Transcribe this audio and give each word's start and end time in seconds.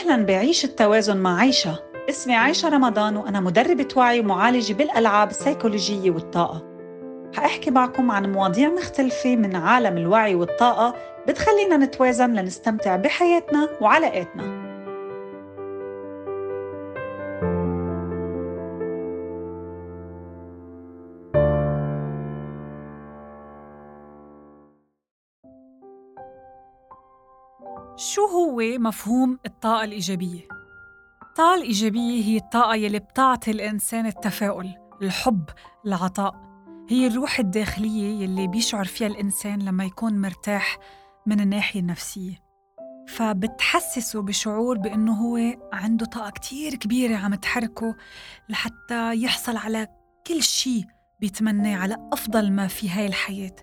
أهلا 0.00 0.24
بعيش 0.26 0.64
التوازن 0.64 1.16
مع 1.16 1.40
عيشة. 1.40 1.78
اسمي 2.10 2.36
عيشة 2.36 2.68
رمضان 2.68 3.16
وأنا 3.16 3.40
مدربة 3.40 3.88
وعي 3.96 4.20
ومعالجة 4.20 4.72
بالألعاب 4.72 5.30
السيكولوجية 5.30 6.10
والطاقة. 6.10 6.62
حأحكي 7.34 7.70
معكم 7.70 8.10
عن 8.10 8.32
مواضيع 8.32 8.68
مختلفة 8.68 9.36
من 9.36 9.56
عالم 9.56 9.96
الوعي 9.96 10.34
والطاقة 10.34 10.94
بتخلينا 11.28 11.76
نتوازن 11.76 12.32
لنستمتع 12.32 12.96
بحياتنا 12.96 13.68
وعلاقاتنا. 13.80 14.59
شو 28.00 28.26
هو 28.26 28.60
مفهوم 28.78 29.38
الطاقة 29.46 29.84
الإيجابية؟ 29.84 30.48
الطاقة 31.22 31.54
الإيجابية 31.54 32.24
هي 32.24 32.36
الطاقة 32.36 32.74
يلي 32.74 32.98
بتعطي 32.98 33.50
الإنسان 33.50 34.06
التفاؤل، 34.06 34.74
الحب، 35.02 35.44
العطاء. 35.86 36.34
هي 36.88 37.06
الروح 37.06 37.38
الداخلية 37.38 38.22
يلي 38.22 38.46
بيشعر 38.46 38.84
فيها 38.84 39.06
الإنسان 39.06 39.62
لما 39.62 39.84
يكون 39.84 40.20
مرتاح 40.20 40.78
من 41.26 41.40
الناحية 41.40 41.80
النفسية. 41.80 42.42
فبتحسسه 43.08 44.22
بشعور 44.22 44.78
بأنه 44.78 45.12
هو 45.12 45.38
عنده 45.72 46.06
طاقة 46.06 46.30
كتير 46.30 46.74
كبيرة 46.74 47.16
عم 47.16 47.34
تحركه 47.34 47.96
لحتى 48.48 49.14
يحصل 49.14 49.56
على 49.56 49.88
كل 50.26 50.42
شيء 50.42 50.84
بيتمناه 51.20 51.76
على 51.76 52.08
أفضل 52.12 52.52
ما 52.52 52.66
في 52.66 52.90
هاي 52.90 53.06
الحياة. 53.06 53.56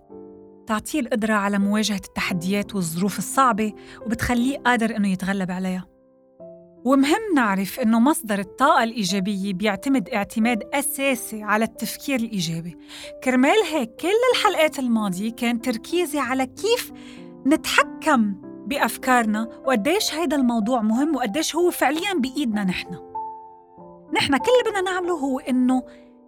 بتعطيه 0.67 0.99
القدرة 0.99 1.33
على 1.33 1.59
مواجهة 1.59 2.01
التحديات 2.07 2.75
والظروف 2.75 3.17
الصعبة 3.17 3.73
وبتخليه 4.05 4.57
قادر 4.57 4.95
إنه 4.95 5.11
يتغلب 5.11 5.51
عليها. 5.51 5.85
ومهم 6.85 7.19
نعرف 7.35 7.79
إنه 7.79 7.99
مصدر 7.99 8.39
الطاقة 8.39 8.83
الإيجابية 8.83 9.53
بيعتمد 9.53 10.09
اعتماد 10.09 10.63
أساسي 10.73 11.43
على 11.43 11.65
التفكير 11.65 12.19
الإيجابي. 12.19 12.77
كرمال 13.23 13.63
هيك 13.71 13.95
كل 13.95 14.07
الحلقات 14.35 14.79
الماضية 14.79 15.31
كان 15.31 15.61
تركيزي 15.61 16.19
على 16.19 16.45
كيف 16.45 16.91
نتحكم 17.45 18.35
بأفكارنا 18.67 19.47
وقديش 19.65 20.13
هيدا 20.13 20.35
الموضوع 20.35 20.81
مهم 20.81 21.15
وقديش 21.15 21.55
هو 21.55 21.71
فعلياً 21.71 22.13
بإيدنا 22.13 22.63
نحن. 22.63 22.89
نحن 24.13 24.37
كل 24.37 24.51
اللي 24.59 24.71
بدنا 24.71 24.91
نعمله 24.91 25.13
هو 25.13 25.39
إنه 25.39 25.83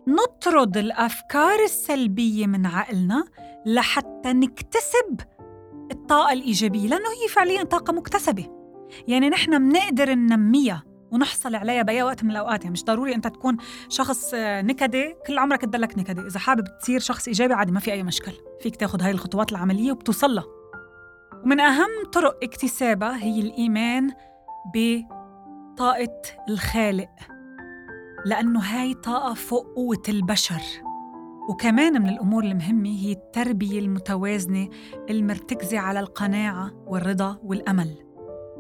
نطرد 0.08 0.78
الأفكار 0.78 1.64
السلبية 1.64 2.48
من 2.48 2.66
عقلنا 2.66 3.24
لحتى 3.66 4.34
نكتسب 4.34 5.20
الطاقة 5.92 6.34
الإيجابية 6.34 6.88
لأنه 6.88 7.10
هي 7.24 7.28
فعليا 7.30 7.64
طاقة 7.64 7.94
مكتسبة. 7.94 8.48
يعني 9.08 9.30
نحن 9.30 9.70
بنقدر 9.70 10.14
ننميها 10.14 10.84
ونحصل 11.12 11.56
عليها 11.56 11.82
بأي 11.82 12.04
وقت 12.04 12.24
من 12.24 12.32
الأوقات. 12.32 12.62
يعني 12.62 12.74
مش 12.74 12.84
ضروري 12.84 13.16
أنت 13.16 13.28
تكون 13.28 13.58
شخص 13.90 14.32
نكدي 14.36 15.16
كل 15.28 15.38
عمرك 15.38 15.62
تضلك 15.62 15.98
نكدي 15.98 16.22
إذا 16.22 16.40
حابب 16.40 16.64
تصير 16.82 17.00
شخص 17.00 17.28
إيجابي 17.28 17.54
عادي 17.54 17.72
ما 17.72 17.80
في 17.80 17.92
أي 17.92 18.04
مشكل 18.04 18.32
فيك 18.62 18.76
تاخذ 18.76 19.02
هاي 19.02 19.12
الخطوات 19.12 19.52
العملية 19.52 19.92
وبتوصل 19.92 20.36
لها. 20.36 20.46
ومن 21.44 21.60
أهم 21.60 22.06
طرق 22.14 22.40
اكتسابها 22.44 23.24
هي 23.24 23.40
الإيمان 23.40 24.12
بطاقة 24.76 26.22
الخالق 26.50 27.10
لأنه 28.26 28.60
هاي 28.60 28.94
طاقة 28.94 29.34
فوق 29.34 29.76
قوة 29.76 30.04
البشر. 30.10 30.62
وكمان 31.50 32.02
من 32.02 32.10
الأمور 32.10 32.44
المهمة 32.44 32.90
هي 32.90 33.12
التربية 33.12 33.80
المتوازنة 33.80 34.70
المرتكزة 35.10 35.80
على 35.80 36.00
القناعة 36.00 36.72
والرضا 36.88 37.40
والأمل. 37.44 37.96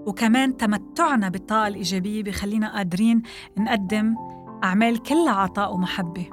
وكمان 0.05 0.57
تمتعنا 0.57 1.29
بالطاقة 1.29 1.67
الإيجابية 1.67 2.23
بخلينا 2.23 2.75
قادرين 2.75 3.21
نقدم 3.57 4.15
أعمال 4.63 5.03
كلها 5.03 5.31
عطاء 5.31 5.73
ومحبة. 5.73 6.25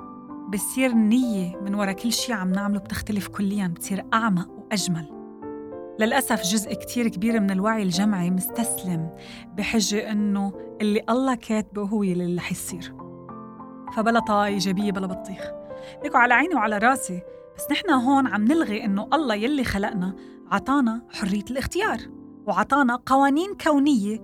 بصير 0.53 0.91
النية 0.91 1.57
من 1.57 1.75
وراء 1.75 1.93
كل 1.93 2.13
شيء 2.13 2.35
عم 2.35 2.53
نعمله 2.53 2.79
بتختلف 2.79 3.29
كليا 3.29 3.67
بتصير 3.67 4.05
أعمق 4.15 4.49
وأجمل. 4.51 5.09
للأسف 6.01 6.43
جزء 6.43 6.75
كتير 6.75 7.09
كبير 7.09 7.41
من 7.41 7.51
الوعي 7.51 7.83
الجمعي 7.83 8.31
مستسلم 8.31 9.11
بحجة 9.57 10.13
إنه 10.13 10.53
اللي 10.81 11.03
الله 11.11 11.35
كاتبه 11.35 11.83
هو 11.83 12.03
اللي 12.03 12.37
رح 12.37 12.53
يصير. 12.53 12.95
فبلا 13.97 14.21
طاقة 14.21 14.45
إيجابية 14.45 14.93
بلا 14.93 15.07
بطيخ. 15.07 15.66
ليكو 16.03 16.19
على 16.19 16.35
عيني 16.35 16.55
وعلى 16.55 16.79
راسي. 16.79 17.23
بس 17.57 17.67
نحن 17.71 17.91
هون 17.91 18.27
عم 18.27 18.45
نلغي 18.45 18.85
إنه 18.85 19.09
الله 19.13 19.35
يلي 19.35 19.65
خلقنا 19.65 20.17
عطانا 20.53 21.03
حرية 21.11 21.45
الاختيار 21.51 21.99
وعطانا 22.47 22.97
قوانين 23.07 23.55
كونية 23.55 24.23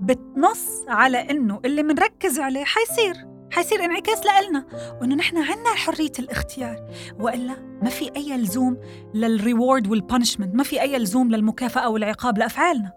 بتنص 0.00 0.84
على 0.88 1.30
إنه 1.30 1.60
اللي 1.64 1.82
منركز 1.82 2.38
عليه 2.38 2.64
حيصير 2.64 3.14
حيصير 3.52 3.84
انعكاس 3.84 4.26
لإلنا 4.26 4.66
وإنه 5.00 5.14
نحن 5.14 5.36
عنا 5.36 5.68
حرية 5.74 6.12
الاختيار. 6.18 6.90
وإلا 7.20 7.78
ما 7.82 7.88
في 7.88 8.16
أي 8.16 8.36
لزوم 8.36 8.76
لل 9.14 9.32
reward 9.32 9.86
وال 9.86 9.97
punishment 9.97 10.54
ما 10.54 10.62
في 10.62 10.80
أي 10.80 10.98
لزوم 10.98 11.30
للمكافأة 11.30 11.88
والعقاب 11.88 12.38
لأفعالنا. 12.38 12.92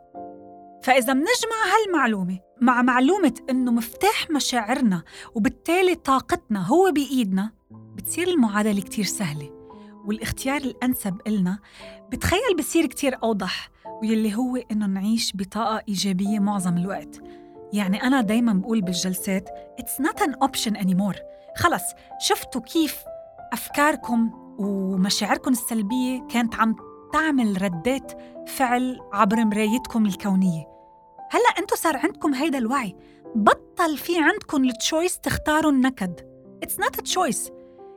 فإذا 0.84 1.14
منجمع 1.14 1.58
هالمعلومة 1.74 2.40
مع 2.62 2.82
معلومة 2.82 3.34
إنه 3.50 3.72
مفتاح 3.72 4.30
مشاعرنا 4.32 5.04
وبالتالي 5.36 5.96
طاقتنا 5.96 6.68
هو 6.68 6.92
بإيدنا 6.92 7.52
بتصير 7.96 8.28
المعادلة 8.28 8.82
كتير 8.82 9.06
سهلة 9.06 9.50
والاختيار 10.06 10.62
الأنسب 10.62 11.22
إلنا 11.28 11.60
بتخيل 12.12 12.58
بصير 12.58 12.86
كتير 12.86 13.18
أوضح 13.24 13.70
واللي 14.04 14.36
هو 14.36 14.56
إنه 14.56 14.86
نعيش 14.86 15.32
بطاقة 15.36 15.84
إيجابية 15.90 16.40
معظم 16.40 16.78
الوقت. 16.78 17.22
يعني 17.74 18.04
أنا 18.04 18.22
دايما 18.22 18.54
بقول 18.54 18.82
بالجلسات 18.82 19.50
It's 19.82 20.06
not 20.06 20.24
an 20.24 20.32
option 20.48 20.74
anymore. 20.76 21.20
خلص 21.58 21.84
شفتوا 22.20 22.62
كيف 22.62 22.96
أفكاركم 23.54 24.32
ومشاعركم 24.60 25.52
السلبية 25.52 26.28
كانت 26.30 26.56
عم 26.56 26.76
تعمل 27.14 27.62
ردات 27.62 28.12
فعل 28.48 29.00
عبر 29.14 29.46
مرايتكم 29.46 30.06
الكونية. 30.06 30.68
هلأ 31.32 31.60
أنتم 31.60 31.76
صار 31.76 31.98
عندكم 31.98 32.34
هيدا 32.34 32.58
الوعي 32.58 32.96
بطل 33.36 33.98
في 33.98 34.14
عندكم 34.20 34.64
ال 34.64 34.72
choice 34.72 35.20
تختاروا 35.20 35.72
النكد. 35.72 36.14
it's 36.64 36.80
not 36.80 37.00
a 37.00 37.02
choice 37.02 37.52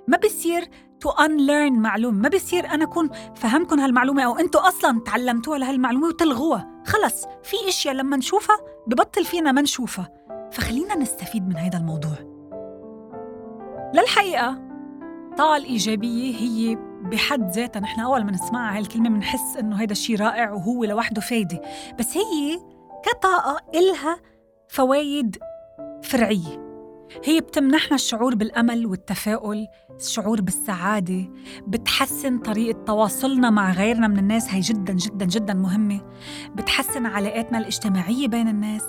ما 0.09 0.16
بصير 0.16 0.69
to 1.00 1.10
unlearn 1.10 1.72
معلومة 1.72 2.19
ما 2.19 2.28
بصير 2.28 2.70
أنا 2.70 2.84
أكون 2.84 3.10
فهمكم 3.34 3.81
هالمعلومة 3.81 4.22
أو 4.22 4.38
أنتم 4.38 4.59
أصلا 4.59 5.00
تعلمتوها 5.00 5.59
لهالمعلومة 5.59 6.06
وتلغوها. 6.06 6.82
خلص 6.87 7.25
في 7.42 7.56
إشياء 7.69 7.94
لما 7.94 8.16
نشوفها 8.16 8.56
ببطل 8.87 9.25
فينا 9.25 9.53
ما 9.53 9.62
نشوفها. 9.62 10.09
فخلينا 10.53 10.97
نستفيد 10.97 11.48
من 11.48 11.56
هذا 11.56 11.78
الموضوع. 11.78 12.34
للحقيقة 13.94 14.50
الطاقة 15.31 15.56
الإيجابية 15.56 16.36
هي 16.36 16.76
بحد 17.03 17.50
ذاتها 17.50 17.81
نحن 17.81 18.00
أول 18.00 18.25
ما 18.25 18.31
نسمعها 18.31 18.75
هاي 18.75 18.81
الكلمة 18.81 19.09
بنحس 19.09 19.56
إنه 19.56 19.76
هيدا 19.76 19.92
الشيء 19.92 20.16
رائع 20.16 20.53
وهو 20.53 20.84
لوحده 20.84 21.21
فايدة. 21.21 21.60
بس 21.98 22.16
هي 22.16 22.60
كطاقة 23.04 23.60
إلها 23.75 24.16
فوايد 24.69 25.36
فرعية. 26.03 26.63
هي 27.25 27.41
بتمنحنا 27.41 27.94
الشعور 27.94 28.34
بالأمل 28.34 28.86
والتفاؤل 28.86 29.66
الشعور 29.97 30.41
بالسعادة 30.41 31.28
بتحسن 31.66 32.38
طريقة 32.38 32.84
تواصلنا 32.84 33.50
مع 33.50 33.72
غيرنا 33.72 34.08
من 34.08 34.19
الناس 34.19 34.48
هي 34.50 34.60
جدا 34.60 34.92
جدا 34.92 35.24
جدا 35.24 35.54
مهمة. 35.54 36.00
بتحسن 36.54 37.06
علاقاتنا 37.06 37.58
الاجتماعية 37.58 38.28
بين 38.28 38.48
الناس. 38.48 38.82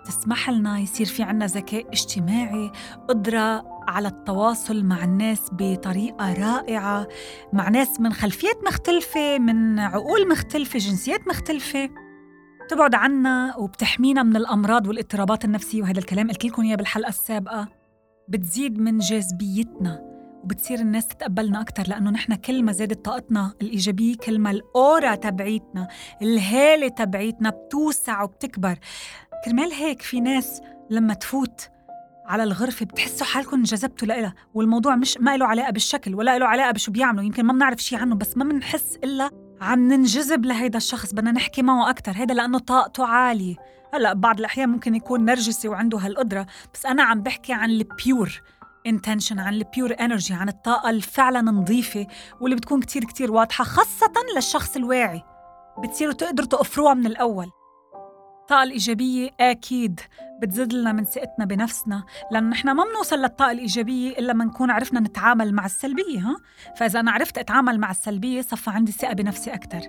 بتسمح 0.00 0.50
لنا 0.50 0.78
يصير 0.78 1.06
في 1.06 1.22
عنا 1.22 1.46
ذكاء 1.46 1.88
اجتماعي 1.92 2.72
قدرة 3.08 3.64
على 3.88 4.08
التواصل 4.08 4.84
مع 4.84 5.04
الناس 5.04 5.40
بطريقة 5.52 6.32
رائعة 6.32 7.08
مع 7.52 7.68
ناس 7.68 8.00
من 8.00 8.12
خلفيات 8.12 8.64
مختلفة 8.66 9.38
من 9.38 9.78
عقول 9.78 10.28
مختلفة 10.28 10.78
جنسيات 10.78 11.28
مختلفة. 11.28 11.90
بتبعد 12.68 12.94
عنا 12.94 13.56
وبتحمينا 13.56 14.22
من 14.22 14.36
الأمراض 14.36 14.86
والاضطرابات 14.86 15.44
النفسية 15.44 15.82
وهذا 15.82 15.98
الكلام 15.98 16.28
قلت 16.28 16.44
لكم 16.44 16.62
إياه 16.62 16.76
بالحلقة 16.76 17.08
السابقة. 17.08 17.68
بتزيد 18.28 18.78
من 18.78 18.98
جاذبيتنا 18.98 20.00
وبتصير 20.44 20.78
الناس 20.78 21.06
تتقبلنا 21.06 21.60
أكتر 21.60 21.82
لأنه 21.88 22.10
نحن 22.10 22.34
كل 22.34 22.62
ما 22.62 22.72
زادت 22.72 23.04
طاقتنا 23.04 23.52
الإيجابية 23.62 24.16
كل 24.16 24.38
ما 24.38 24.50
الأورا 24.50 25.14
تبعيتنا 25.14 25.88
الهالة 26.22 26.88
تبعيتنا 26.88 27.50
بتوسع 27.50 28.22
وبتكبر. 28.22 28.78
كرمال 29.44 29.72
هيك 29.72 30.02
في 30.02 30.20
ناس 30.20 30.60
لما 30.90 31.14
تفوت 31.14 31.70
على 32.26 32.42
الغرفة 32.42 32.86
بتحسوا 32.86 33.26
حالكم 33.26 33.56
انجذبتوا 33.56 34.08
لإلها 34.08 34.34
والموضوع 34.54 34.96
مش 34.96 35.18
ما 35.20 35.36
له 35.36 35.46
علاقة 35.46 35.70
بالشكل 35.70 36.14
ولا 36.14 36.38
له 36.38 36.46
علاقة 36.46 36.72
بشو 36.72 36.92
بيعملوا 36.92 37.24
يمكن 37.24 37.44
ما 37.44 37.52
بنعرف 37.52 37.78
شيء 37.78 37.98
عنه 37.98 38.14
بس 38.14 38.36
ما 38.36 38.44
بنحس 38.44 38.96
إلا 39.04 39.30
عم 39.60 39.88
ننجذب 39.92 40.46
لهيدا 40.46 40.76
الشخص 40.76 41.12
بدنا 41.12 41.32
نحكي 41.32 41.62
معه 41.62 41.90
أكتر 41.90 42.12
هيدا 42.14 42.34
لأنه 42.34 42.58
طاقته 42.58 43.06
عالية. 43.06 43.56
هلأ 43.94 44.12
بعض 44.12 44.38
الأحيان 44.38 44.68
ممكن 44.68 44.94
يكون 44.94 45.24
نرجسي 45.24 45.68
وعنده 45.68 45.98
هالقدرة 45.98 46.46
بس 46.74 46.86
أنا 46.86 47.02
عم 47.02 47.22
بحكي 47.22 47.52
عن 47.52 47.70
ال 47.70 47.84
pure 47.84 48.42
intention 48.86 49.38
عن 49.38 49.54
ال 49.54 49.62
pure 49.62 49.94
energy 50.00 50.34
عن 50.34 50.48
الطاقة 50.48 50.90
الفعلا 50.90 51.40
نظيفة 51.40 52.06
واللي 52.40 52.56
بتكون 52.56 52.80
كتير 52.80 53.04
كتير 53.04 53.32
واضحة 53.32 53.64
خاصة 53.64 54.12
للشخص 54.36 54.76
الواعي. 54.76 55.22
بتصيروا 55.78 56.12
تقدروا 56.12 56.48
تقفروها 56.48 56.94
من 56.94 57.06
الأول. 57.06 57.50
الطاقة 58.48 58.62
الإيجابية؟ 58.62 59.30
أكيد. 59.40 60.00
بتزيد 60.42 60.72
لنا 60.72 60.92
من 60.92 61.04
ثقتنا 61.04 61.44
بنفسنا 61.44 62.04
لأنه 62.30 62.48
نحن 62.48 62.70
ما 62.70 62.84
بنوصل 62.84 63.16
للطاقة 63.16 63.50
الإيجابية 63.50 64.18
إلا 64.18 64.32
ما 64.32 64.44
نكون 64.44 64.70
عرفنا 64.70 65.00
نتعامل 65.00 65.54
مع 65.54 65.66
السلبية 65.66 66.18
ها؟ 66.18 66.36
فإذا 66.76 67.00
أنا 67.00 67.10
عرفت 67.10 67.38
أتعامل 67.38 67.80
مع 67.80 67.90
السلبية 67.90 68.40
صفى 68.40 68.70
عندي 68.70 68.92
ثقة 68.92 69.12
بنفسي 69.12 69.54
أكتر. 69.54 69.80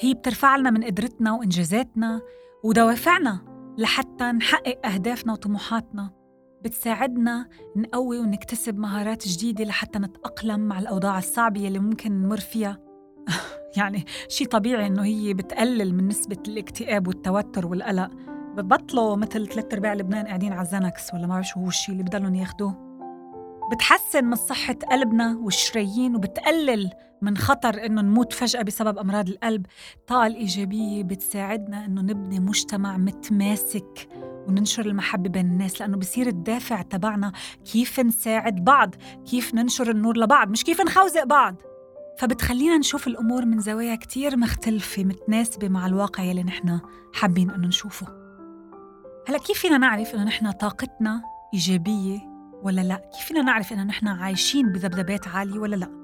هي 0.00 0.14
بترفع 0.14 0.56
لنا 0.56 0.70
من 0.70 0.84
قدرتنا 0.84 1.32
وإنجازاتنا 1.32 2.20
ودوافعنا 2.64 3.40
لحتى 3.78 4.24
نحقق 4.24 4.86
أهدافنا 4.86 5.32
وطموحاتنا. 5.32 6.10
بتساعدنا 6.62 7.48
نقوي 7.76 8.18
ونكتسب 8.18 8.78
مهارات 8.78 9.28
جديدة 9.28 9.64
لحتى 9.64 9.98
نتأقلم 9.98 10.60
مع 10.60 10.78
الأوضاع 10.78 11.18
الصعبة 11.18 11.68
اللي 11.68 11.78
ممكن 11.78 12.12
نمر 12.12 12.40
فيها. 12.40 12.78
يعني 13.76 14.04
شيء 14.28 14.46
طبيعي 14.46 14.86
إنه 14.86 15.04
هي 15.04 15.34
بتقلل 15.34 15.94
من 15.94 16.08
نسبة 16.08 16.38
الاكتئاب 16.48 17.08
والتوتر 17.08 17.66
والقلق. 17.66 18.10
ببطلوا 18.56 19.16
مثل 19.16 19.48
ثلاث 19.48 19.74
أرباع 19.74 19.94
لبنان 19.94 20.26
قاعدين 20.26 20.52
على 20.52 20.62
الزنكس 20.62 21.14
ولا 21.14 21.26
ما 21.26 21.34
بعرف 21.34 21.46
شو 21.46 21.60
هو 21.60 21.68
الشيء 21.68 21.92
اللي 21.92 22.02
بدلهم 22.02 22.34
ياخدوه. 22.34 22.92
بتحسن 23.72 24.24
من 24.24 24.34
صحة 24.34 24.76
قلبنا 24.90 25.38
والشرايين 25.42 26.16
وبتقلل 26.16 26.90
من 27.22 27.36
خطر 27.36 27.86
إنه 27.86 28.02
نموت 28.02 28.32
فجأة 28.32 28.62
بسبب 28.62 28.98
أمراض 28.98 29.28
القلب. 29.28 29.66
الطاقة 29.96 30.26
الإيجابية 30.26 31.02
بتساعدنا 31.02 31.84
إنه 31.84 32.02
نبني 32.02 32.40
مجتمع 32.40 32.96
متماسك 32.96 34.08
وننشر 34.48 34.86
المحبة 34.86 35.28
بين 35.30 35.46
الناس 35.46 35.80
لأنه 35.80 35.96
بصير 35.96 36.26
الدافع 36.26 36.82
تبعنا 36.82 37.32
كيف 37.72 38.00
نساعد 38.00 38.64
بعض 38.64 38.94
كيف 39.30 39.54
ننشر 39.54 39.90
النور 39.90 40.16
لبعض 40.18 40.50
مش 40.50 40.64
كيف 40.64 40.80
نخوزق 40.80 41.24
بعض. 41.24 41.62
فبتخلينا 42.18 42.78
نشوف 42.78 43.06
الأمور 43.06 43.44
من 43.44 43.60
زوايا 43.60 43.96
كتير 43.96 44.36
مختلفة 44.36 45.04
متناسبة 45.04 45.68
مع 45.68 45.86
الواقع 45.86 46.22
يلي 46.22 46.42
نحن 46.42 46.80
حابين 47.12 47.50
إنه 47.50 47.66
نشوفه 47.68 48.06
هلا 49.28 49.38
كيف 49.38 49.58
فينا 49.58 49.78
نعرف 49.78 50.14
إنه 50.14 50.24
نحن 50.24 50.50
طاقتنا 50.50 51.22
إيجابية 51.54 52.18
ولا 52.62 52.80
لا؟ 52.80 52.94
كيف 53.14 53.26
فينا 53.26 53.42
نعرف 53.42 53.72
إنه 53.72 53.82
نحن 53.82 54.08
عايشين 54.08 54.72
بذبذبات 54.72 55.28
عالية 55.28 55.58
ولا 55.58 55.76
لا؟ 55.76 56.02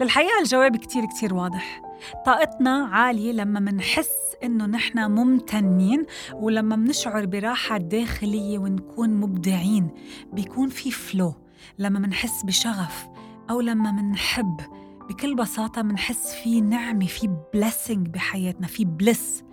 للحقيقة 0.00 0.40
الجواب 0.42 0.76
كتير 0.76 1.04
كتير 1.06 1.34
واضح 1.34 1.82
طاقتنا 2.26 2.88
عالية 2.92 3.32
لما 3.32 3.60
منحس 3.60 4.10
إنه 4.44 4.66
نحن 4.66 5.10
ممتنين 5.10 6.06
ولما 6.34 6.76
منشعر 6.76 7.26
براحة 7.26 7.78
داخلية 7.78 8.58
ونكون 8.58 9.10
مبدعين 9.14 9.90
بيكون 10.32 10.68
في 10.68 10.90
flow 10.90 11.34
لما 11.78 11.98
منحس 11.98 12.42
بشغف 12.44 13.06
أو 13.50 13.60
لما 13.60 13.92
منحب 13.92 14.60
بكل 15.08 15.34
بساطة 15.34 15.82
منحس 15.82 16.34
في 16.34 16.60
نعمة 16.60 17.06
في 17.06 17.30
blessing 17.54 18.08
بحياتنا 18.08 18.66
في 18.66 18.84
bliss 18.84 19.44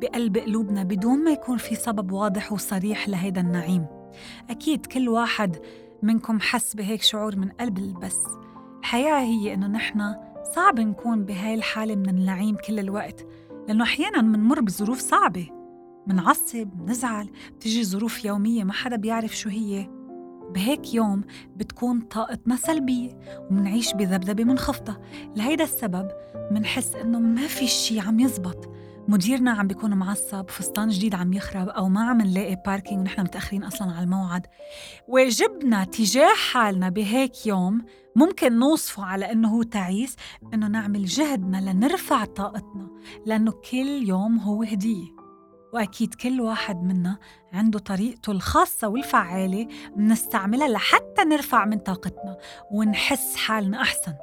بقلب 0.00 0.36
قلوبنا 0.38 0.82
بدون 0.82 1.24
ما 1.24 1.30
يكون 1.30 1.56
في 1.56 1.74
سبب 1.74 2.12
واضح 2.12 2.52
وصريح 2.52 3.08
لهيدا 3.08 3.40
النعيم. 3.40 3.86
أكيد 4.50 4.86
كل 4.86 5.08
واحد 5.08 5.56
منكم 6.02 6.40
حس 6.40 6.74
بهيك 6.74 7.02
شعور 7.02 7.36
من 7.36 7.48
قلب 7.48 8.00
بس 8.00 8.18
الحقيقة 8.80 9.20
هي 9.20 9.54
إنه 9.54 9.66
نحن 9.66 10.14
صعب 10.54 10.80
نكون 10.80 11.24
بهاي 11.24 11.54
الحالة 11.54 11.96
من 11.96 12.08
النعيم 12.08 12.56
كل 12.66 12.78
الوقت 12.78 13.26
لأنه 13.68 13.84
أحيانا 13.84 14.22
منمر 14.22 14.60
بظروف 14.60 14.98
صعبة. 14.98 15.48
منعصب 16.06 16.68
منزعل 16.80 17.30
بتجي 17.56 17.84
ظروف 17.84 18.24
يومية 18.24 18.64
ما 18.64 18.72
حدا 18.72 18.96
بيعرف 18.96 19.36
شو 19.36 19.48
هي. 19.48 19.99
بهيك 20.52 20.94
يوم 20.94 21.24
بتكون 21.56 22.00
طاقتنا 22.00 22.56
سلبية 22.56 23.18
ومنعيش 23.50 23.92
بذبذبة 23.94 24.44
منخفضة 24.44 24.96
لهيدا 25.36 25.64
السبب 25.64 26.08
منحس 26.50 26.94
إنه 26.94 27.18
ما 27.18 27.46
في 27.46 27.66
شي 27.66 28.00
عم 28.00 28.20
يزبط. 28.20 28.70
مديرنا 29.08 29.50
عم 29.50 29.66
بيكون 29.66 29.94
معصب 29.94 30.50
فستان 30.50 30.88
جديد 30.88 31.14
عم 31.14 31.32
يخرب 31.32 31.68
أو 31.68 31.88
ما 31.88 32.00
عم 32.00 32.20
نلاقي 32.20 32.56
باركينج 32.66 33.00
ونحن 33.00 33.22
متأخرين 33.22 33.64
أصلا 33.64 33.92
على 33.92 34.04
الموعد. 34.04 34.46
واجبنا 35.08 35.84
تجاه 35.84 36.34
حالنا 36.34 36.88
بهيك 36.88 37.46
يوم 37.46 37.82
ممكن 38.16 38.58
نوصفه 38.58 39.04
على 39.04 39.32
إنه 39.32 39.48
هو 39.48 39.62
تعيس 39.62 40.16
إنه 40.54 40.66
نعمل 40.66 41.04
جهدنا 41.04 41.70
لنرفع 41.70 42.24
طاقتنا 42.24 42.88
لأنه 43.26 43.52
كل 43.52 44.08
يوم 44.08 44.38
هو 44.38 44.62
هدية. 44.62 45.19
وأكيد 45.72 46.14
كل 46.14 46.40
واحد 46.40 46.82
منا 46.82 47.18
عنده 47.52 47.78
طريقته 47.78 48.30
الخاصة 48.32 48.88
والفعالة 48.88 49.68
منستعملها 49.96 50.68
لحتى 50.68 51.24
نرفع 51.24 51.64
من 51.64 51.78
طاقتنا 51.78 52.36
ونحس 52.70 53.36
حالنا 53.36 53.82
أحسن. 53.82 54.14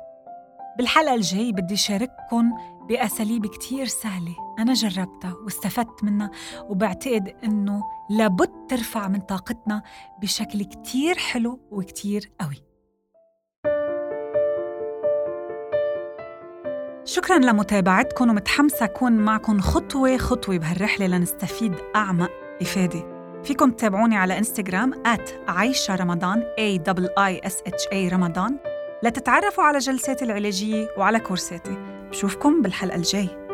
بالحلقة 0.77 1.15
الجاي 1.15 1.51
بدي 1.51 1.75
شارككم 1.75 2.51
بأساليب 2.89 3.45
كتير 3.45 3.85
سهلة 3.85 4.35
أنا 4.59 4.73
جربتها 4.73 5.33
واستفدت 5.43 6.03
منها 6.03 6.31
وبعتقد 6.69 7.35
إنه 7.43 7.83
لابد 8.09 8.67
ترفع 8.69 9.07
من 9.07 9.19
طاقتنا 9.19 9.83
بشكل 10.21 10.63
كتير 10.63 11.17
حلو 11.17 11.59
وكتير 11.71 12.31
قوي. 12.41 12.66
شكرا 17.07 17.37
لمتابعتكم 17.37 18.29
ومتحمسة 18.29 18.85
أكون 18.85 19.11
معكم 19.11 19.59
خطوة 19.59 20.17
خطوة 20.17 20.57
بهالرحلة 20.57 21.07
لنستفيد 21.07 21.73
أعمق 21.95 22.31
إفادة. 22.61 23.17
فيكم 23.43 23.71
تتابعوني 23.71 24.17
على 24.17 24.37
إنستغرام 24.37 24.93
at 24.93 25.49
عايشة 25.49 25.95
رمضان 25.95 26.43
A 26.59 26.79
I 27.19 27.49
S 27.49 27.53
H 27.53 27.93
A 27.93 28.13
رمضان. 28.13 28.57
لتتعرفوا 29.03 29.63
على 29.63 29.77
جلساتي 29.77 30.25
العلاجية 30.25 30.87
وعلى 30.97 31.19
كورساتي. 31.19 31.77
بشوفكم 32.09 32.61
بالحلقة 32.61 32.95
الجاي 32.95 33.46